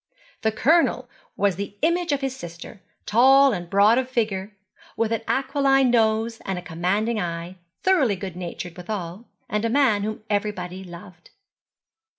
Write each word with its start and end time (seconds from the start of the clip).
The 0.41 0.51
Colonel 0.51 1.07
was 1.37 1.57
the 1.57 1.77
image 1.83 2.11
of 2.11 2.21
his 2.21 2.35
sister, 2.35 2.81
tall 3.05 3.53
and 3.53 3.69
broad 3.69 3.99
of 3.99 4.09
figure, 4.09 4.55
with 4.97 5.11
an 5.11 5.21
aquiline 5.27 5.91
nose 5.91 6.39
and 6.43 6.57
a 6.57 6.61
commanding 6.63 7.19
eye, 7.19 7.57
thoroughly 7.83 8.15
good 8.15 8.35
natured 8.35 8.77
withal, 8.77 9.25
and 9.47 9.63
a 9.63 9.69
man 9.69 10.01
whom 10.01 10.23
everybody 10.27 10.83
loved. 10.83 11.29